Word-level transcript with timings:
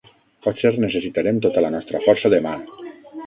Potser 0.45 0.71
necessitarem 0.85 1.43
tota 1.45 1.63
la 1.67 1.71
nostra 1.77 2.03
força 2.09 2.35
demà. 2.37 2.57